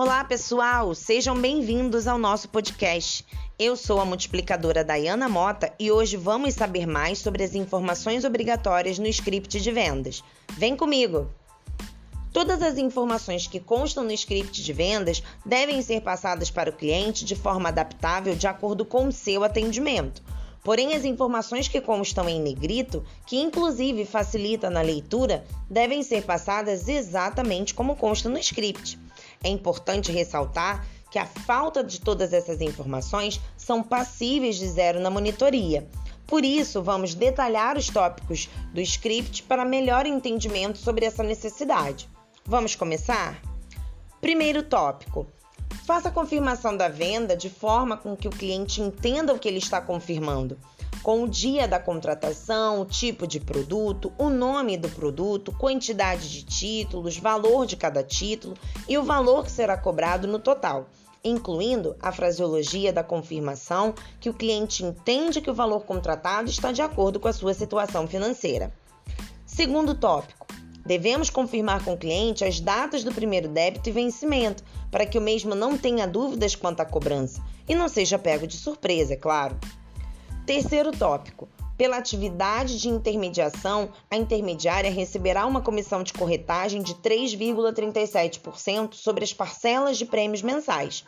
[0.00, 0.94] Olá, pessoal!
[0.94, 3.26] Sejam bem-vindos ao nosso podcast.
[3.58, 8.96] Eu sou a multiplicadora Dayana Mota e hoje vamos saber mais sobre as informações obrigatórias
[8.96, 10.22] no script de vendas.
[10.52, 11.28] Vem comigo!
[12.32, 17.24] Todas as informações que constam no script de vendas devem ser passadas para o cliente
[17.24, 20.22] de forma adaptável de acordo com o seu atendimento.
[20.62, 26.86] Porém, as informações que constam em negrito, que inclusive facilita na leitura, devem ser passadas
[26.86, 28.96] exatamente como consta no script.
[29.42, 35.10] É importante ressaltar que a falta de todas essas informações são passíveis de zero na
[35.10, 35.88] monitoria.
[36.26, 42.08] Por isso, vamos detalhar os tópicos do script para melhor entendimento sobre essa necessidade.
[42.44, 43.40] Vamos começar?
[44.20, 45.26] Primeiro tópico:
[45.86, 49.56] Faça a confirmação da venda de forma com que o cliente entenda o que ele
[49.56, 50.58] está confirmando,
[51.02, 56.44] com o dia da contratação, o tipo de produto, o nome do produto, quantidade de
[56.44, 58.54] títulos, valor de cada título
[58.88, 60.88] e o valor que será cobrado no total,
[61.22, 66.82] incluindo a fraseologia da confirmação que o cliente entende que o valor contratado está de
[66.82, 68.72] acordo com a sua situação financeira.
[69.46, 70.46] Segundo tópico,
[70.88, 75.20] Devemos confirmar com o cliente as datas do primeiro débito e vencimento, para que o
[75.20, 79.54] mesmo não tenha dúvidas quanto à cobrança e não seja pego de surpresa, é claro.
[80.48, 81.46] Terceiro tópico:
[81.76, 89.34] pela atividade de intermediação, a intermediária receberá uma comissão de corretagem de 3,37% sobre as
[89.34, 91.04] parcelas de prêmios mensais.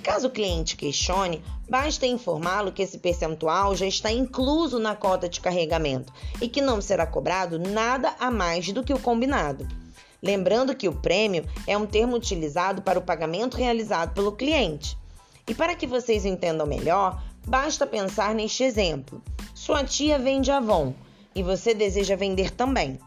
[0.00, 5.40] Caso o cliente questione, basta informá-lo que esse percentual já está incluso na cota de
[5.40, 9.66] carregamento e que não será cobrado nada a mais do que o combinado.
[10.22, 14.96] Lembrando que o prêmio é um termo utilizado para o pagamento realizado pelo cliente.
[15.46, 19.22] E para que vocês entendam melhor, basta pensar neste exemplo.
[19.54, 20.94] Sua tia vende Avon
[21.34, 22.98] e você deseja vender também.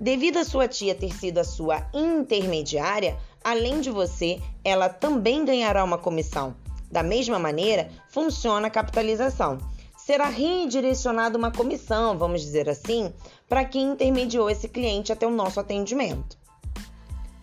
[0.00, 5.84] Devido a sua tia ter sido a sua intermediária, além de você, ela também ganhará
[5.84, 6.54] uma comissão.
[6.90, 9.58] Da mesma maneira, funciona a capitalização.
[9.96, 13.12] Será redirecionada uma comissão, vamos dizer assim,
[13.48, 16.36] para quem intermediou esse cliente até o nosso atendimento.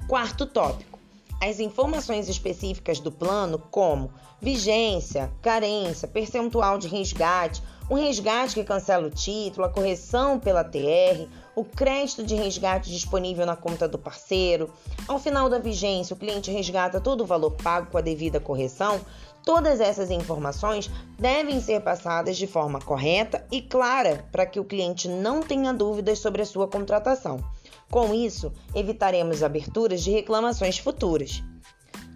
[0.07, 1.00] Quarto tópico
[1.41, 9.07] as informações específicas do plano, como vigência, carência, percentual de resgate, um resgate que cancela
[9.07, 14.71] o título, a correção pela TR, o crédito de resgate disponível na conta do parceiro.
[15.07, 19.01] Ao final da vigência, o cliente resgata todo o valor pago com a devida correção.
[19.43, 25.09] Todas essas informações devem ser passadas de forma correta e clara para que o cliente
[25.09, 27.43] não tenha dúvidas sobre a sua contratação.
[27.89, 31.43] Com isso, evitaremos aberturas de reclamações futuras.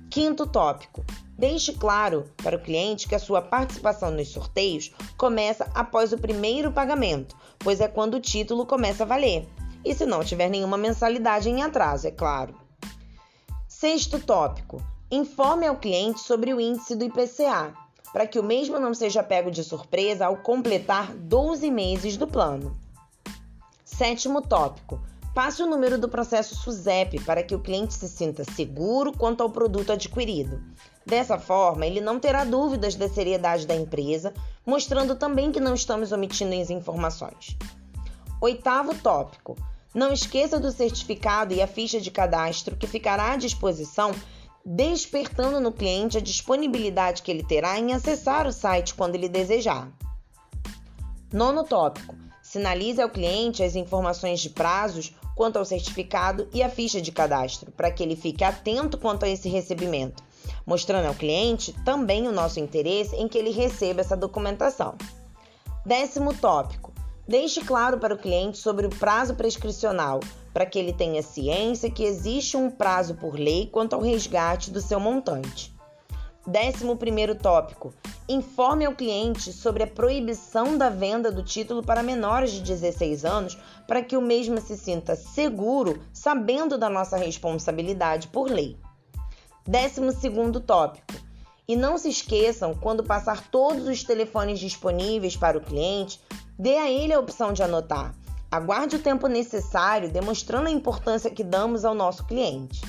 [0.09, 1.03] Quinto tópico:
[1.37, 6.71] deixe claro para o cliente que a sua participação nos sorteios começa após o primeiro
[6.71, 9.47] pagamento, pois é quando o título começa a valer.
[9.83, 12.55] E se não tiver nenhuma mensalidade em atraso, é claro.
[13.67, 17.73] Sexto tópico: informe ao cliente sobre o índice do IPCA,
[18.13, 22.79] para que o mesmo não seja pego de surpresa ao completar 12 meses do plano.
[23.83, 25.01] Sétimo tópico:
[25.35, 29.49] Passe o número do processo SUSEP para que o cliente se sinta seguro quanto ao
[29.49, 30.63] produto adquirido.
[31.05, 34.33] Dessa forma, ele não terá dúvidas da seriedade da empresa,
[34.65, 37.57] mostrando também que não estamos omitindo as informações.
[38.39, 39.57] Oitavo tópico:
[39.93, 44.11] não esqueça do certificado e a ficha de cadastro que ficará à disposição,
[44.65, 49.91] despertando no cliente a disponibilidade que ele terá em acessar o site quando ele desejar.
[51.33, 52.15] Nono tópico:
[52.55, 57.69] sinalize ao cliente as informações de prazos quanto ao certificado e a ficha de cadastro,
[57.69, 60.23] para que ele fique atento quanto a esse recebimento,
[60.65, 64.95] mostrando ao cliente também o nosso interesse em que ele receba essa documentação.
[65.85, 66.93] Décimo tópico:
[67.27, 70.21] deixe claro para o cliente sobre o prazo prescricional,
[70.53, 74.79] para que ele tenha ciência que existe um prazo por lei quanto ao resgate do
[74.79, 75.74] seu montante.
[76.47, 77.93] Décimo primeiro tópico:
[78.29, 83.57] informe ao cliente sobre a proibição da venda do título para menores de 16 anos,
[83.87, 88.77] para que o mesmo se sinta seguro, sabendo da nossa responsabilidade por lei.
[89.67, 91.15] Décimo segundo tópico:
[91.67, 96.21] e não se esqueçam, quando passar todos os telefones disponíveis para o cliente,
[96.59, 98.13] dê a ele a opção de anotar.
[98.51, 102.81] Aguarde o tempo necessário, demonstrando a importância que damos ao nosso cliente.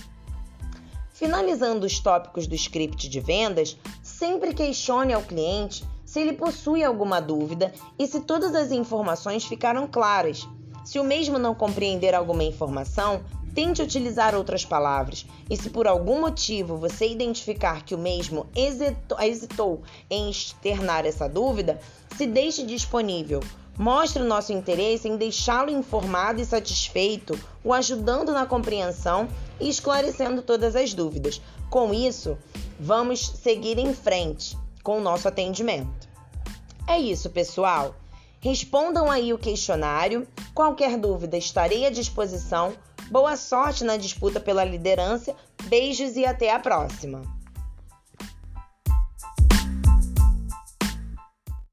[1.17, 7.21] Finalizando os tópicos do script de vendas, sempre questione ao cliente se ele possui alguma
[7.21, 10.47] dúvida e se todas as informações ficaram claras.
[10.85, 13.25] Se o mesmo não compreender alguma informação,
[13.55, 15.25] tente utilizar outras palavras.
[15.49, 18.47] E se por algum motivo você identificar que o mesmo
[19.19, 19.81] hesitou,
[20.11, 21.81] em externar essa dúvida,
[22.15, 23.41] se deixe disponível
[23.79, 29.29] Mostre o nosso interesse em deixá-lo informado e satisfeito, o ajudando na compreensão
[29.61, 31.41] e esclarecendo todas as dúvidas.
[31.69, 32.39] Com isso,
[32.81, 36.09] vamos seguir em frente com o nosso atendimento.
[36.89, 37.95] É isso, pessoal.
[38.41, 40.27] Respondam aí o questionário.
[40.55, 42.73] Qualquer dúvida, estarei à disposição.
[43.11, 45.35] Boa sorte na disputa pela liderança.
[45.65, 47.36] Beijos e até a próxima!